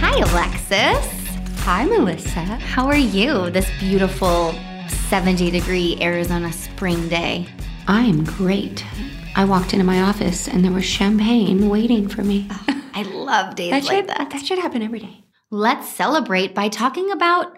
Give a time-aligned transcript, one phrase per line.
[0.00, 1.08] Hi, Alexis.
[1.64, 2.40] Hi, Melissa.
[2.40, 4.54] How are you this beautiful
[5.08, 7.46] 70 degree Arizona spring day?
[7.86, 8.84] I'm great.
[9.36, 12.48] I walked into my office and there was champagne waiting for me.
[12.50, 14.30] Oh, I love days that like should that.
[14.30, 15.24] that should happen every day.
[15.50, 17.56] Let's celebrate by talking about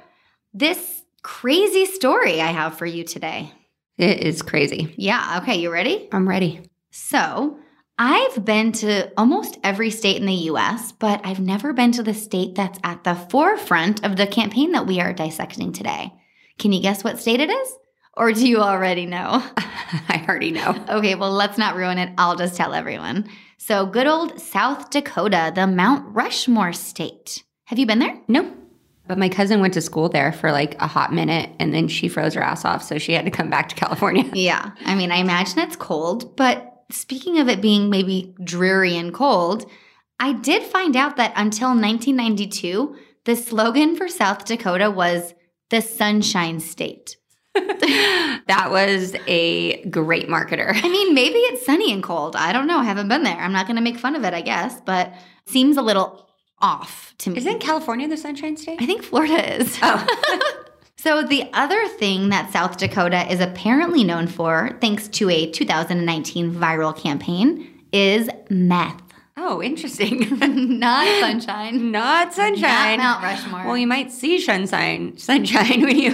[0.53, 3.53] this crazy story I have for you today.
[3.97, 4.95] It is crazy.
[4.97, 6.09] Yeah, okay, you ready?
[6.13, 6.69] I'm ready.
[6.91, 7.59] So,
[7.97, 12.15] I've been to almost every state in the US, but I've never been to the
[12.15, 16.13] state that's at the forefront of the campaign that we are dissecting today.
[16.59, 17.69] Can you guess what state it is?
[18.17, 19.43] Or do you already know?
[19.57, 20.85] I already know.
[20.89, 22.13] Okay, well, let's not ruin it.
[22.19, 23.29] I'll just tell everyone.
[23.59, 27.45] So, good old South Dakota, the Mount Rushmore state.
[27.67, 28.21] Have you been there?
[28.29, 28.64] Nope.
[29.07, 32.09] But my cousin went to school there for like a hot minute and then she
[32.09, 32.83] froze her ass off.
[32.83, 34.25] So she had to come back to California.
[34.35, 34.73] Yeah.
[34.85, 39.71] I mean, I imagine it's cold, but speaking of it being maybe dreary and cold,
[40.19, 45.35] I did find out that until 1992, the slogan for South Dakota was
[45.71, 47.17] the Sunshine State.
[47.55, 50.71] that was a great marketer.
[50.75, 52.37] I mean, maybe it's sunny and cold.
[52.37, 52.79] I don't know.
[52.79, 53.37] I haven't been there.
[53.37, 55.15] I'm not going to make fun of it, I guess, but
[55.47, 56.29] seems a little
[56.65, 57.37] off to me.
[57.37, 58.81] Isn't California the Sunshine State?
[58.81, 59.79] I think Florida is.
[59.83, 60.51] Oh.
[60.97, 66.55] So, the other thing that South Dakota is apparently known for, thanks to a 2019
[66.55, 69.03] viral campaign, is meth.
[69.37, 70.21] oh, interesting.
[70.79, 71.91] Not sunshine.
[71.91, 72.97] Not sunshine.
[72.97, 73.67] Not Mount Rushmore.
[73.67, 76.13] Well, you might see sunshine, sunshine when you.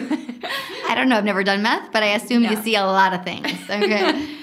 [0.89, 1.19] I don't know.
[1.19, 3.47] I've never done meth, but I assume you see a lot of things.
[3.71, 4.40] Okay.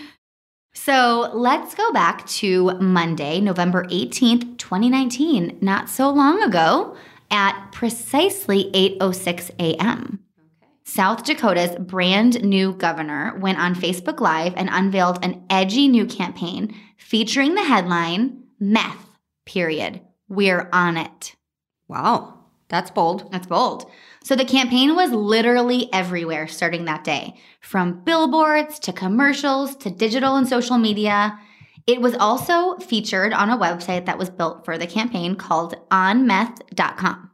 [0.87, 6.95] So let's go back to Monday, November 18th, 2019, not so long ago,
[7.29, 10.23] at precisely 8.06 a.m.
[10.85, 16.73] South Dakota's brand new governor went on Facebook Live and unveiled an edgy new campaign
[16.95, 19.09] featuring the headline, Meth,
[19.45, 19.99] period.
[20.29, 21.35] We're on it.
[21.89, 22.36] wow,
[22.69, 23.31] that's bold.
[23.31, 23.89] That's bold.
[24.23, 30.35] So the campaign was literally everywhere starting that day, from billboards to commercials to digital
[30.35, 31.39] and social media.
[31.85, 37.31] It was also featured on a website that was built for the campaign called onmeth.com.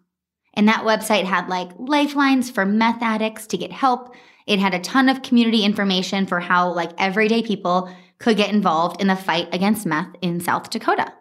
[0.53, 4.13] And that website had like lifelines for meth addicts to get help.
[4.45, 7.89] It had a ton of community information for how like everyday people
[8.19, 11.11] could get involved in the fight against meth in South Dakota.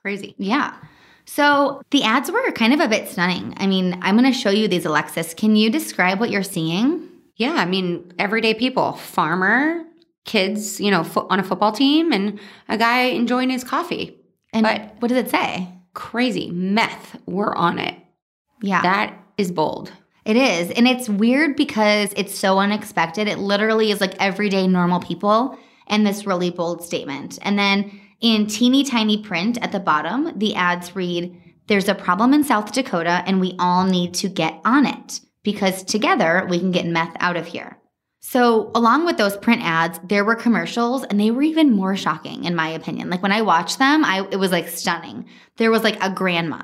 [0.00, 0.34] Crazy.
[0.38, 0.74] Yeah.
[1.28, 3.54] So the ads were kind of a bit stunning.
[3.58, 5.34] I mean, I'm going to show you these, Alexis.
[5.34, 7.06] Can you describe what you're seeing?
[7.36, 9.84] Yeah, I mean, everyday people, farmer,
[10.24, 14.16] kids, you know, fo- on a football team, and a guy enjoying his coffee.
[14.54, 15.68] And But- what does it say?
[15.94, 17.16] Crazy meth.
[17.26, 17.94] We're on it.
[18.62, 19.92] Yeah, That is bold.
[20.24, 20.70] it is.
[20.72, 23.28] And it's weird because it's so unexpected.
[23.28, 25.56] It literally is like everyday normal people
[25.86, 27.38] and this really bold statement.
[27.42, 31.36] And then in teeny tiny print at the bottom, the ads read,
[31.68, 35.82] There's a problem in South Dakota and we all need to get on it because
[35.84, 37.78] together we can get meth out of here.
[38.20, 42.44] So, along with those print ads, there were commercials and they were even more shocking
[42.44, 43.08] in my opinion.
[43.08, 45.26] Like when I watched them, I it was like stunning.
[45.56, 46.60] There was like a grandma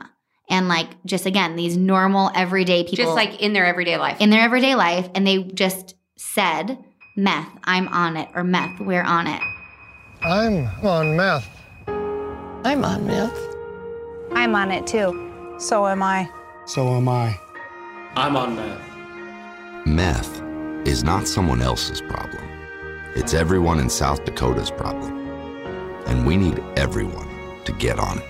[0.50, 4.21] and like just again these normal everyday people Just like in their everyday life.
[4.21, 6.78] in their everyday life and they just said
[7.16, 9.41] meth, I'm on it or meth, we're on it.
[10.25, 11.49] I'm on meth.
[11.87, 13.39] I'm on meth.
[14.33, 15.55] I'm on it too.
[15.59, 16.29] So am I.
[16.67, 17.39] So am I.
[18.17, 19.87] I'm on meth.
[19.87, 20.43] Meth
[20.89, 22.43] is not someone else's problem.
[23.15, 25.13] It's everyone in South Dakota's problem.
[26.07, 27.28] And we need everyone
[27.65, 28.25] to get on it.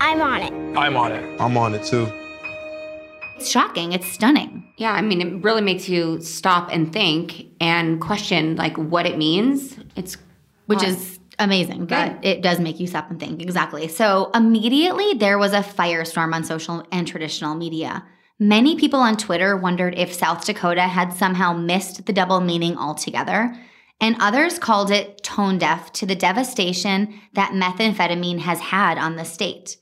[0.00, 0.52] I'm on it.
[0.78, 1.40] I'm on it.
[1.40, 2.06] I'm on it too.
[3.36, 4.64] It's shocking, it's stunning.
[4.78, 9.18] yeah, I mean, it really makes you stop and think and question like what it
[9.18, 9.76] means.
[9.94, 10.16] It's
[10.66, 10.90] which Awesome.
[10.90, 13.42] is amazing, but it does make you stop and think.
[13.42, 13.88] Exactly.
[13.88, 18.04] So immediately there was a firestorm on social and traditional media.
[18.38, 23.56] Many people on Twitter wondered if South Dakota had somehow missed the double meaning altogether,
[24.00, 29.24] and others called it tone deaf to the devastation that methamphetamine has had on the
[29.24, 29.78] state.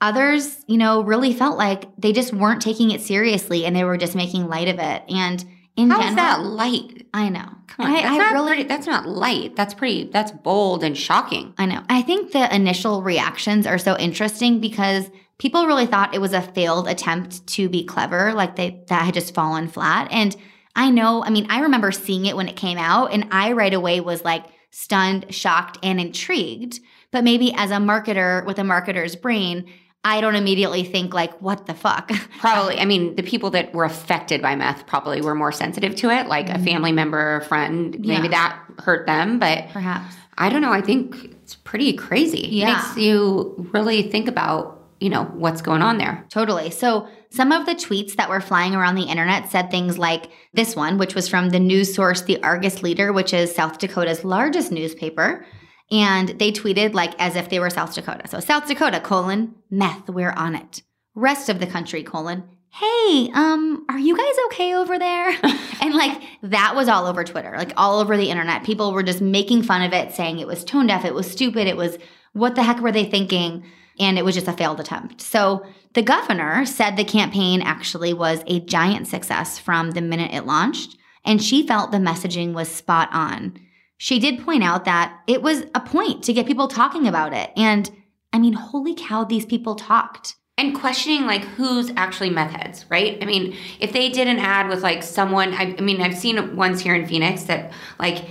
[0.00, 3.98] Others, you know, really felt like they just weren't taking it seriously and they were
[3.98, 5.02] just making light of it.
[5.08, 5.44] And
[5.76, 6.10] in How general.
[6.10, 7.06] is that light?
[7.14, 7.48] I know.
[7.70, 9.56] Come on, I, that's I not really, pretty, that's not light.
[9.56, 10.04] That's pretty.
[10.04, 11.54] That's bold and shocking.
[11.56, 11.82] I know.
[11.88, 16.42] I think the initial reactions are so interesting because people really thought it was a
[16.42, 20.08] failed attempt to be clever, like they that had just fallen flat.
[20.10, 20.36] And
[20.76, 23.74] I know, I mean, I remember seeing it when it came out, and I right
[23.74, 26.80] away was like stunned, shocked, and intrigued.
[27.10, 29.68] But maybe as a marketer with a marketer's brain,
[30.02, 32.10] I don't immediately think like, what the fuck?
[32.40, 32.78] Probably.
[32.78, 36.26] I mean, the people that were affected by meth probably were more sensitive to it,
[36.26, 37.92] like a family member, a friend.
[38.00, 38.24] Maybe Mm-hmm.
[38.24, 38.28] Yeah.
[38.30, 40.14] that hurt them, but Perhaps.
[40.38, 40.72] I don't know.
[40.72, 42.48] I think it's pretty crazy.
[42.50, 42.70] Yeah.
[42.70, 46.24] It makes you really think about, you know, what's going on there.
[46.30, 46.70] Totally.
[46.70, 50.74] So, some of the tweets that were flying around the internet said things like this
[50.74, 54.72] one, which was from the news source, the Argus Leader, which is South Dakota's largest
[54.72, 55.44] newspaper.
[55.90, 58.28] And they tweeted like as if they were South Dakota.
[58.28, 60.82] So, South Dakota, colon, meth, we're on it.
[61.14, 65.28] Rest of the country, colon, hey, um, are you guys okay over there?
[65.82, 68.64] and like that was all over Twitter, like all over the internet.
[68.64, 71.66] People were just making fun of it, saying it was tone deaf, it was stupid,
[71.66, 71.98] it was
[72.32, 73.64] what the heck were they thinking?
[73.98, 75.20] And it was just a failed attempt.
[75.20, 80.46] So the governor said the campaign actually was a giant success from the minute it
[80.46, 83.58] launched, and she felt the messaging was spot on.
[84.02, 87.50] She did point out that it was a point to get people talking about it.
[87.54, 87.90] And
[88.32, 90.36] I mean, holy cow, these people talked.
[90.56, 93.18] And questioning like who's actually meth heads, right?
[93.20, 96.56] I mean, if they did an ad with like someone, I, I mean, I've seen
[96.56, 98.24] ones here in Phoenix that like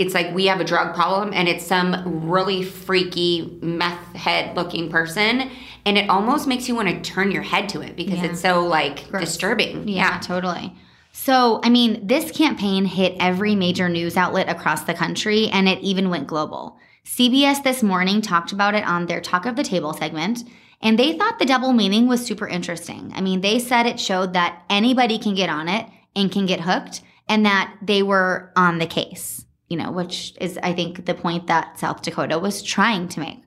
[0.00, 4.90] it's like we have a drug problem and it's some really freaky meth head looking
[4.90, 5.48] person
[5.86, 8.24] and it almost makes you want to turn your head to it because Yeah.
[8.24, 9.22] it's so like Gross.
[9.26, 9.86] disturbing.
[9.86, 10.74] Yeah, totally.
[11.12, 15.78] So, I mean, this campaign hit every major news outlet across the country and it
[15.80, 16.78] even went global.
[17.04, 20.44] CBS this morning talked about it on their Talk of the Table segment,
[20.80, 23.12] and they thought the double meaning was super interesting.
[23.14, 25.86] I mean, they said it showed that anybody can get on it
[26.16, 30.58] and can get hooked, and that they were on the case, you know, which is,
[30.62, 33.42] I think, the point that South Dakota was trying to make.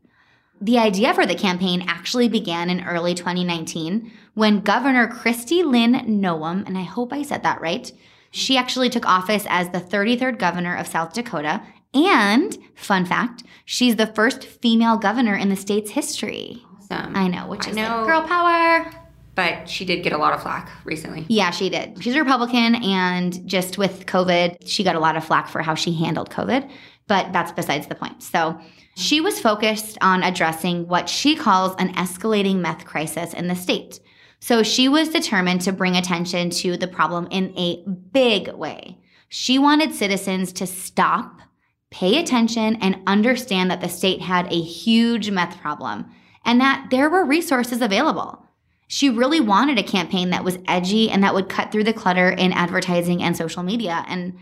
[0.61, 6.65] The idea for the campaign actually began in early 2019 when Governor Kristi Lynn Noem,
[6.65, 7.91] and I hope I said that right,
[8.31, 11.61] she actually took office as the 33rd governor of South Dakota.
[11.93, 16.61] And, fun fact, she's the first female governor in the state's history.
[16.77, 17.15] Awesome.
[17.15, 17.97] I know, which I is know.
[17.99, 18.91] like girl power.
[19.35, 21.25] But she did get a lot of flack recently.
[21.27, 22.01] Yeah, she did.
[22.01, 25.75] She's a Republican, and just with COVID, she got a lot of flack for how
[25.75, 26.69] she handled COVID,
[27.07, 28.23] but that's besides the point.
[28.23, 28.67] So mm-hmm.
[28.95, 33.99] she was focused on addressing what she calls an escalating meth crisis in the state.
[34.39, 38.99] So she was determined to bring attention to the problem in a big way.
[39.29, 41.39] She wanted citizens to stop,
[41.89, 46.05] pay attention, and understand that the state had a huge meth problem
[46.45, 48.45] and that there were resources available.
[48.87, 52.29] She really wanted a campaign that was edgy and that would cut through the clutter
[52.29, 54.05] in advertising and social media.
[54.07, 54.37] And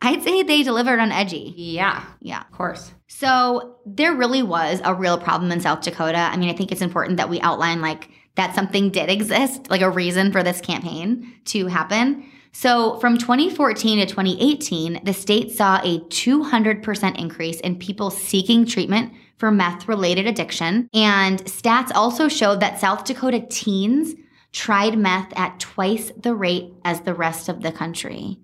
[0.00, 1.52] I'd say they delivered on edgy.
[1.56, 2.40] Yeah, Yeah.
[2.40, 2.92] of course.
[3.08, 6.18] So there really was a real problem in South Dakota.
[6.18, 9.80] I mean, I think it's important that we outline like that something did exist, like
[9.80, 12.24] a reason for this campaign to happen.
[12.52, 19.12] So from 2014 to 2018, the state saw a 200% increase in people seeking treatment
[19.36, 20.88] for meth related addiction.
[20.94, 24.14] And stats also showed that South Dakota teens
[24.52, 28.38] tried meth at twice the rate as the rest of the country,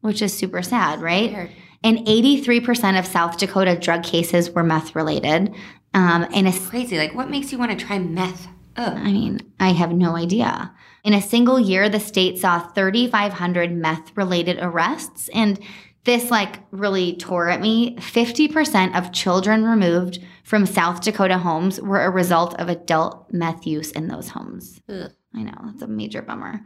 [0.00, 1.32] which is super sad, right?
[1.32, 1.50] Weird.
[1.84, 5.54] And 83% of South Dakota drug cases were meth related.
[5.94, 6.98] Um, and it's Crazy.
[6.98, 8.48] Like, what makes you want to try meth?
[8.76, 8.96] Ugh.
[8.96, 10.72] I mean, I have no idea.
[11.04, 15.28] In a single year, the state saw 3,500 meth related arrests.
[15.32, 15.58] And
[16.04, 17.96] this like really tore at me.
[17.96, 23.92] 50% of children removed from South Dakota homes were a result of adult meth use
[23.92, 24.80] in those homes.
[24.88, 25.12] Ugh.
[25.34, 26.60] I know, that's a major bummer.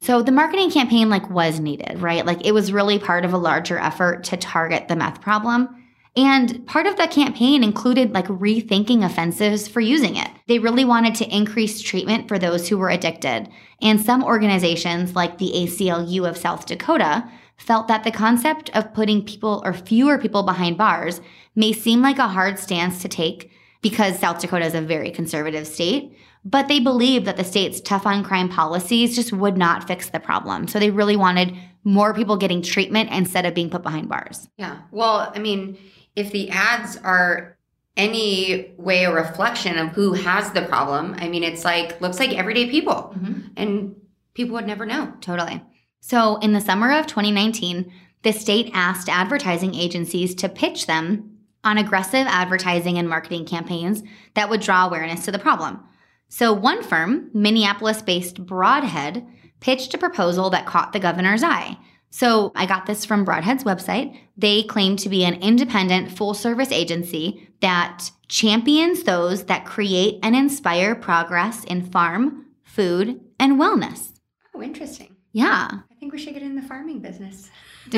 [0.00, 2.24] So the marketing campaign like was needed, right?
[2.24, 5.68] Like it was really part of a larger effort to target the meth problem.
[6.16, 10.28] And part of the campaign included like rethinking offenses for using it.
[10.46, 13.48] They really wanted to increase treatment for those who were addicted.
[13.80, 19.24] And some organizations like the ACLU of South Dakota felt that the concept of putting
[19.24, 21.20] people or fewer people behind bars
[21.54, 23.50] may seem like a hard stance to take
[23.82, 26.16] because South Dakota is a very conservative state,
[26.50, 30.20] but they believed that the state's tough on crime policies just would not fix the
[30.20, 30.66] problem.
[30.66, 34.48] So they really wanted more people getting treatment instead of being put behind bars.
[34.56, 34.78] Yeah.
[34.90, 35.76] Well, I mean,
[36.16, 37.58] if the ads are
[37.96, 42.32] any way a reflection of who has the problem, I mean, it's like, looks like
[42.32, 43.14] everyday people.
[43.16, 43.40] Mm-hmm.
[43.56, 43.96] And
[44.32, 45.12] people would never know.
[45.20, 45.62] Totally.
[46.00, 51.76] So, in the summer of 2019, the state asked advertising agencies to pitch them on
[51.76, 54.02] aggressive advertising and marketing campaigns
[54.34, 55.80] that would draw awareness to the problem.
[56.28, 59.26] So, one firm, Minneapolis based Broadhead,
[59.60, 61.78] pitched a proposal that caught the governor's eye.
[62.10, 64.18] So I got this from Broadhead's website.
[64.36, 70.34] They claim to be an independent full service agency that champions those that create and
[70.34, 74.12] inspire progress in farm, food, and wellness.
[74.54, 75.16] Oh, interesting.
[75.32, 75.68] Yeah.
[75.70, 77.50] I think we should get in the farming business.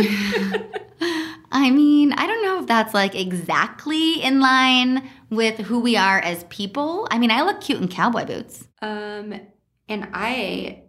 [1.52, 6.18] I mean, I don't know if that's like exactly in line with who we are
[6.18, 7.06] as people.
[7.10, 8.64] I mean, I look cute in cowboy boots.
[8.82, 9.34] Um,
[9.88, 10.82] and I,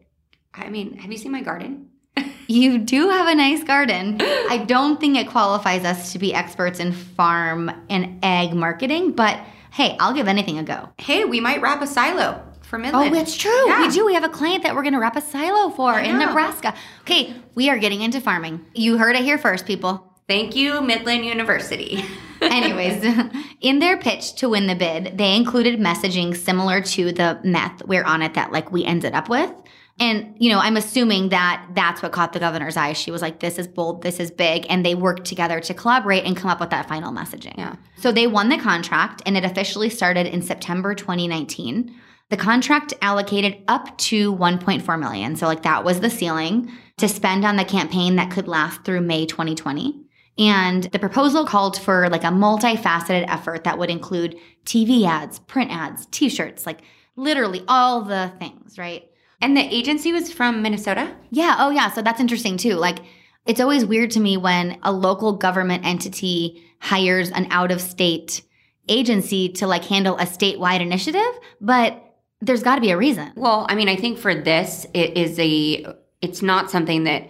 [0.53, 1.87] I mean, have you seen my garden?
[2.47, 4.17] You do have a nice garden.
[4.19, 9.39] I don't think it qualifies us to be experts in farm and egg marketing, but
[9.71, 10.89] hey, I'll give anything a go.
[10.97, 13.09] Hey, we might wrap a silo for Midland.
[13.09, 13.67] Oh, that's true.
[13.67, 13.87] Yeah.
[13.87, 14.05] We do.
[14.05, 16.19] We have a client that we're going to wrap a silo for in.
[16.19, 16.73] Nebraska.
[17.01, 18.65] Okay, we are getting into farming.
[18.73, 20.13] You heard it here first, people.
[20.27, 22.03] Thank you, Midland University.
[22.41, 23.05] Anyways,
[23.61, 28.03] in their pitch to win the bid, they included messaging similar to the meth we're
[28.03, 29.51] on it that like we ended up with.
[29.99, 32.93] And, you know, I'm assuming that that's what caught the governor's eye.
[32.93, 34.65] She was like, this is bold, this is big.
[34.67, 37.55] And they worked together to collaborate and come up with that final messaging.
[37.57, 37.75] Yeah.
[37.97, 41.95] So they won the contract and it officially started in September 2019.
[42.29, 45.35] The contract allocated up to 1.4 million.
[45.35, 49.01] So like that was the ceiling to spend on the campaign that could last through
[49.01, 50.05] May 2020.
[50.41, 55.71] And the proposal called for like a multifaceted effort that would include TV ads, print
[55.71, 56.81] ads, t-shirts, like
[57.15, 59.07] literally all the things, right?
[59.41, 61.13] and the agency was from Minnesota?
[61.31, 61.55] Yeah.
[61.59, 61.91] Oh, yeah.
[61.91, 62.75] So that's interesting too.
[62.75, 62.99] Like,
[63.45, 68.43] it's always weird to me when a local government entity hires an out of state
[68.87, 72.03] agency to like handle a statewide initiative, but
[72.39, 73.31] there's got to be a reason.
[73.35, 77.27] Well, I mean, I think for this, it is a, it's not something that,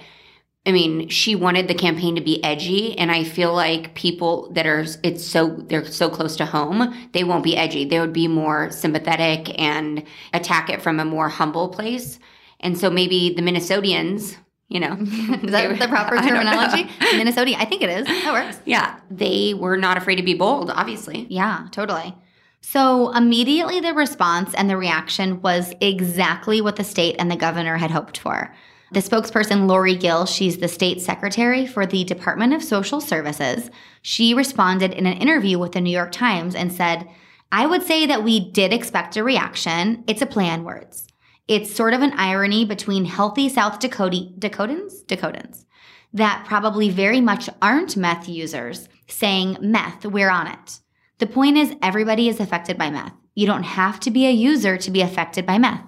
[0.65, 4.68] I mean, she wanted the campaign to be edgy, and I feel like people that
[4.68, 7.86] are, it's so, they're so close to home, they won't be edgy.
[7.86, 10.03] They would be more sympathetic and
[10.34, 12.20] attack it from a more humble place.
[12.60, 14.38] And so maybe the Minnesotians,
[14.68, 16.51] you know, Is that the proper I don't know.
[16.51, 16.89] terminology?
[17.18, 17.56] Minnesota.
[17.58, 18.06] I think it is.
[18.06, 18.60] That works.
[18.65, 21.25] Yeah, they were not afraid to be bold, obviously.
[21.30, 22.15] Yeah, totally.
[22.62, 27.77] So immediately the response and the reaction was exactly what the state and the governor
[27.77, 28.53] had hoped for.
[28.92, 33.70] The spokesperson, Laurie Gill, she's the state secretary for the Department of Social Services.
[34.02, 37.10] She responded in an interview with the New York Times and said,
[37.52, 40.04] I would say that we did expect a reaction.
[40.08, 41.08] It's a play on words.
[41.48, 45.66] It's sort of an irony between healthy South Dakota Dakotans, Dakotans
[46.14, 50.80] that probably very much aren't meth users saying meth, we're on it.
[51.20, 53.14] The point is everybody is affected by meth.
[53.36, 55.84] You don't have to be a user to be affected by meth.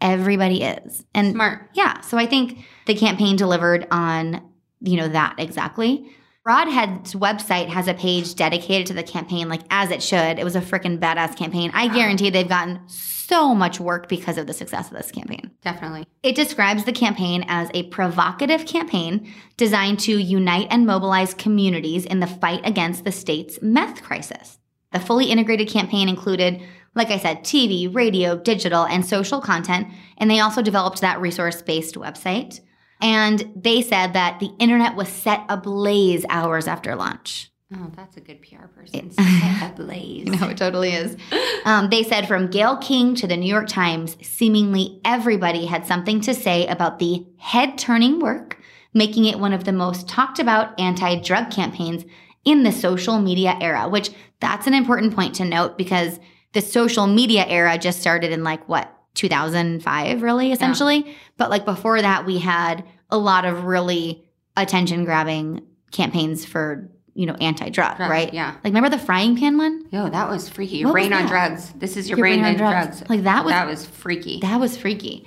[0.00, 1.04] Everybody is.
[1.14, 1.70] And Smart.
[1.74, 4.42] yeah, so I think the campaign delivered on,
[4.80, 6.10] you know, that exactly.
[6.44, 10.38] Broadhead's website has a page dedicated to the campaign, like as it should.
[10.38, 11.70] It was a freaking badass campaign.
[11.74, 15.50] I guarantee they've gotten so much work because of the success of this campaign.
[15.62, 16.06] Definitely.
[16.22, 22.20] It describes the campaign as a provocative campaign designed to unite and mobilize communities in
[22.20, 24.58] the fight against the state's meth crisis.
[24.92, 26.62] The fully integrated campaign included,
[26.98, 29.88] like I said, TV, radio, digital, and social content,
[30.18, 32.60] and they also developed that resource based website.
[33.00, 37.50] And they said that the internet was set ablaze hours after launch.
[37.74, 39.10] Oh, that's a good PR person.
[39.12, 40.26] Set ablaze.
[40.26, 41.16] No, it totally is.
[41.64, 46.20] Um, they said from Gayle King to the New York Times, seemingly everybody had something
[46.22, 48.58] to say about the head turning work,
[48.94, 52.06] making it one of the most talked about anti drug campaigns
[52.44, 56.18] in the social media era, which that's an important point to note because
[56.52, 61.16] the social media era just started in like what, 2005, really, essentially.
[61.36, 64.24] But like before that, we had a lot of really
[64.56, 68.32] attention grabbing campaigns for, you know, anti drug, Drug, right?
[68.32, 68.52] yeah.
[68.54, 69.86] Like remember the frying pan one?
[69.90, 70.78] Yo, that was freaky.
[70.78, 71.72] Your What brain on drugs.
[71.76, 72.98] This is your, Your brain, brain on on drugs.
[72.98, 73.10] drugs.
[73.10, 74.38] Like, that was- that was freaky.
[74.40, 75.26] That was freaky.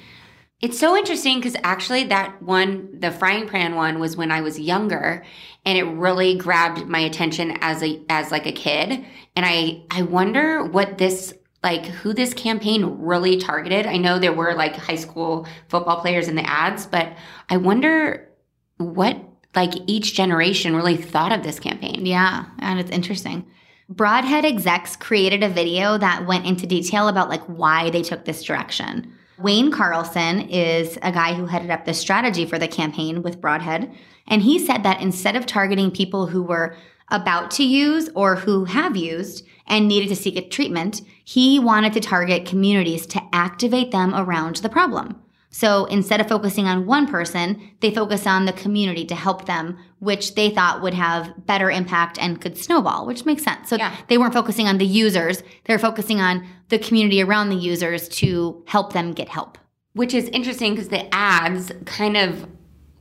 [0.61, 4.59] It's so interesting because actually that one, the frying pan one, was when I was
[4.59, 5.25] younger,
[5.65, 9.03] and it really grabbed my attention as a as like a kid.
[9.35, 13.87] And I I wonder what this like who this campaign really targeted.
[13.87, 17.11] I know there were like high school football players in the ads, but
[17.49, 18.29] I wonder
[18.77, 19.17] what
[19.55, 22.05] like each generation really thought of this campaign.
[22.05, 23.47] Yeah, and it's interesting.
[23.89, 28.43] Broadhead execs created a video that went into detail about like why they took this
[28.43, 29.13] direction.
[29.41, 33.91] Wayne Carlson is a guy who headed up the strategy for the campaign with Broadhead,
[34.27, 36.75] and he said that instead of targeting people who were
[37.09, 41.93] about to use or who have used and needed to seek a treatment, he wanted
[41.93, 45.21] to target communities to activate them around the problem.
[45.53, 49.77] So instead of focusing on one person, they focus on the community to help them,
[49.99, 53.69] which they thought would have better impact and could snowball, which makes sense.
[53.69, 53.93] So Yeah.
[54.07, 58.63] they weren't focusing on the users, they're focusing on the community around the users to
[58.65, 59.57] help them get help.
[59.93, 62.47] which is interesting because the ads kind of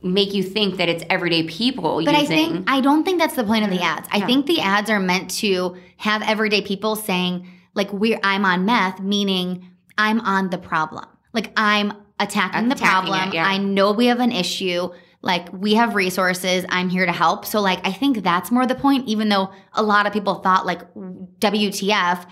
[0.03, 3.45] make you think that it's everyday people But I think I don't think that's the
[3.45, 4.09] point of the ads.
[4.11, 8.65] I think the ads are meant to have everyday people saying like we're I'm on
[8.65, 11.05] meth, meaning I'm on the problem.
[11.33, 13.29] Like I'm attacking the Attacking problem.
[13.29, 13.45] it, yeah.
[13.47, 14.89] I know we have an issue.
[15.21, 16.65] Like we have resources.
[16.69, 17.45] I'm here to help.
[17.45, 19.07] So like I think that's more the point.
[19.07, 20.81] Even though a lot of people thought like
[21.39, 22.25] WTF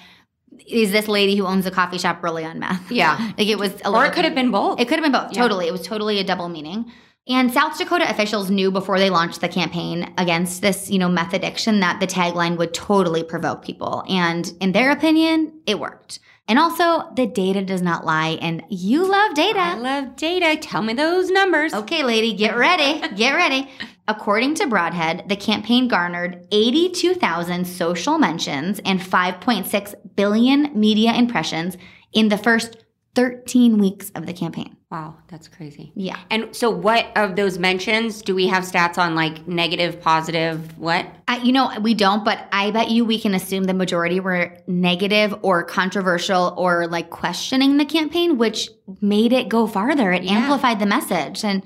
[0.67, 2.91] is this lady who owns a coffee shop really on meth?
[2.91, 3.31] Yeah.
[3.37, 3.73] like it was.
[3.85, 4.79] A or it could have been both.
[4.79, 5.33] it could have been both.
[5.33, 5.67] Totally.
[5.67, 6.91] It was totally a double meaning.
[7.27, 11.33] And South Dakota officials knew before they launched the campaign against this, you know, meth
[11.33, 14.03] addiction that the tagline would totally provoke people.
[14.09, 16.19] And in their opinion, it worked.
[16.49, 18.39] And also, the data does not lie.
[18.41, 19.59] And you love data.
[19.59, 20.59] I love data.
[20.59, 21.75] Tell me those numbers.
[21.75, 23.07] Okay, lady, get ready.
[23.15, 23.69] Get ready.
[24.07, 31.77] According to Broadhead, the campaign garnered 82,000 social mentions and 5.6 billion media impressions
[32.11, 34.75] in the first 13 weeks of the campaign.
[34.91, 35.91] Wow, that's crazy.
[35.93, 36.17] Yeah.
[36.31, 39.13] And so, what of those mentions do we have stats on?
[39.13, 41.05] Like negative, positive, what?
[41.27, 44.57] I, you know, we don't, but I bet you we can assume the majority were
[44.65, 48.69] negative or controversial or like questioning the campaign, which
[48.99, 50.11] made it go farther.
[50.11, 50.39] It Yeah.
[50.39, 51.45] amplified the message.
[51.45, 51.61] And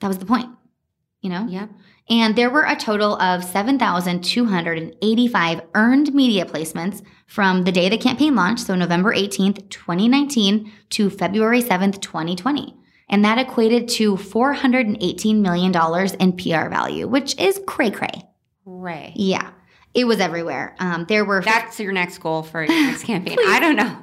[0.00, 0.48] that was the point,
[1.20, 1.46] you know?
[1.46, 1.66] Yeah.
[2.10, 8.34] And there were a total of 7,285 earned media placements from the day the campaign
[8.34, 12.76] launched, so November 18th, 2019 to February 7th, 2020.
[13.08, 15.74] And that equated to $418 million
[16.20, 18.28] in PR value, which is cray cray.
[18.66, 19.12] Ray.
[19.14, 19.50] Yeah,
[19.94, 20.74] it was everywhere.
[20.78, 23.38] Um, there were That's your next goal for your next campaign.
[23.46, 23.96] I don't know.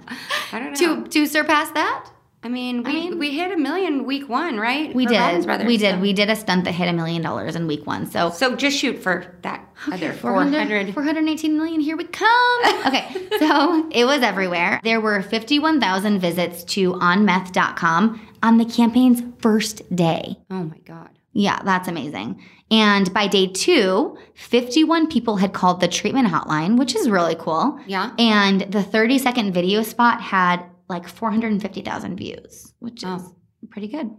[0.51, 1.03] I don't know.
[1.03, 2.09] to to surpass that.
[2.43, 4.93] I mean, we, mean- we hit a million week one, right?
[4.95, 5.45] We did.
[5.45, 5.95] Brothers, we did.
[5.95, 8.09] so- We did a stunt that hit a million dollars in week one.
[8.09, 10.93] So So just shoot for that other 400, 400.
[10.93, 11.81] 418 million.
[11.81, 12.27] Here we come.
[12.87, 14.79] Okay, so it was everywhere.
[14.83, 20.35] There were 51,000 visits to onmeth.com on the campaign's first day.
[20.49, 21.09] Oh my God.
[21.33, 22.41] Yeah, that's amazing.
[22.71, 27.79] And by day two, 51 people had called the treatment hotline, which is really cool.
[27.87, 28.11] Yeah.
[28.17, 33.35] And the 30 second video spot had like 450,000 views, which is Oh.
[33.71, 34.11] pretty good.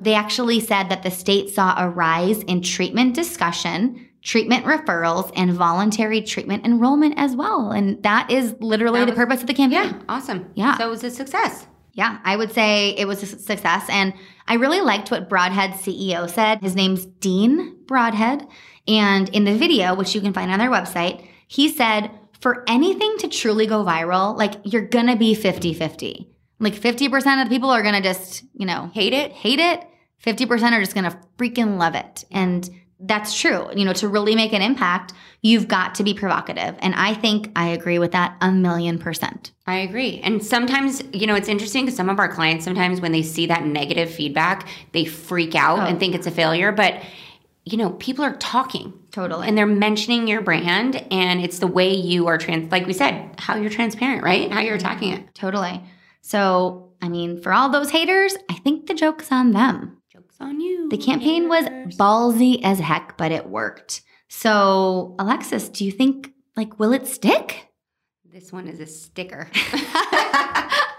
[0.00, 5.52] They actually said that the state saw a rise in treatment discussion, treatment referrals, and
[5.52, 7.70] voluntary treatment enrollment as well.
[7.70, 9.84] And that is literally That the purpose of the campaign.
[9.84, 9.92] Yeah.
[10.08, 10.46] Awesome.
[10.54, 10.76] Yeah.
[10.78, 11.66] So it was a success.
[11.94, 13.86] Yeah, I would say it was a success.
[13.88, 14.12] And
[14.46, 16.58] I really liked what Broadhead's CEO said.
[16.60, 18.46] His name's Dean Broadhead.
[18.86, 23.16] And in the video, which you can find on their website, he said, for anything
[23.18, 26.30] to truly go viral, like you're gonna be 50 50.
[26.58, 29.32] Like 50% of the people are gonna just, you know, Hate it?
[29.32, 29.86] hate it.
[30.24, 32.24] 50% are just gonna freaking love it.
[32.30, 32.68] And
[32.98, 33.68] that's true.
[33.76, 36.74] You know, to really make an impact, you've got to be provocative.
[36.78, 39.52] And I think I agree with that a million percent.
[39.66, 40.18] I agree.
[40.24, 43.44] And sometimes, you know, it's interesting because some of our clients, sometimes when they see
[43.46, 45.82] that negative feedback, they freak out Oh.
[45.82, 46.72] and think it's a failure.
[46.72, 47.02] But,
[47.66, 48.94] you know, people are talking.
[49.10, 49.48] Totally.
[49.48, 51.04] And they're mentioning your brand.
[51.10, 54.50] And it's the way you are trans, like we said, how you're transparent, right?
[54.50, 55.34] How you're attacking it.
[55.34, 55.82] Totally.
[56.22, 59.98] So, I mean, for all those haters, I think the joke's on them.
[60.12, 60.88] Joke's on you.
[60.88, 61.66] The campaign was
[61.98, 64.02] ballsy as heck, but it worked.
[64.28, 67.68] So, Alexis, do you think, like, will it stick?
[68.24, 69.50] This one is a sticker.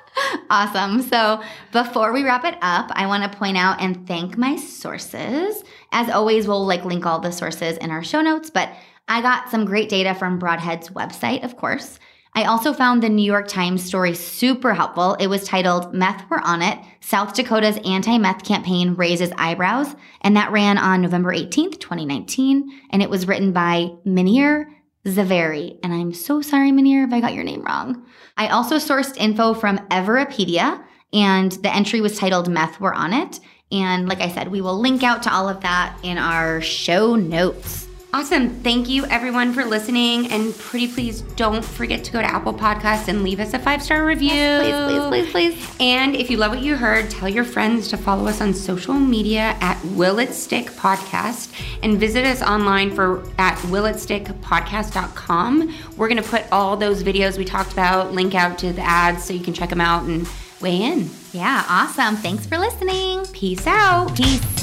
[0.49, 1.01] awesome.
[1.01, 5.63] So, before we wrap it up, I want to point out and thank my sources.
[5.91, 8.69] As always, we'll like link all the sources in our show notes, but
[9.07, 11.99] I got some great data from Broadhead's website, of course.
[12.37, 15.15] I also found the New York Times story super helpful.
[15.15, 19.95] It was titled Meth Were On It South Dakota's Anti Meth Campaign Raises Eyebrows.
[20.21, 22.69] And that ran on November 18th, 2019.
[22.91, 24.69] And it was written by Minir
[25.07, 25.79] Zaveri.
[25.83, 28.05] And I'm so sorry, Minir, if I got your name wrong.
[28.35, 33.39] I also sourced info from Everipedia, and the entry was titled Meth Were On It.
[33.71, 37.15] And like I said, we will link out to all of that in our show
[37.15, 37.86] notes.
[38.17, 38.49] Awesome.
[38.61, 40.31] Thank you everyone for listening.
[40.31, 43.83] And pretty please don't forget to go to Apple Podcasts and leave us a five
[43.83, 44.31] star review.
[44.31, 45.55] Please, please, please, please.
[45.79, 48.95] And if you love what you heard, tell your friends to follow us on social
[48.95, 51.53] media at Will It Stick Podcast
[51.83, 55.75] and visit us online for at willitstickpodcast.com.
[55.95, 59.33] We're gonna put all those videos we talked about, link out to the ads so
[59.33, 60.27] you can check them out and
[60.59, 61.11] weigh in.
[61.33, 62.15] Yeah, awesome.
[62.15, 63.27] Thanks for listening.
[63.27, 64.15] Peace out.
[64.15, 64.56] Peace.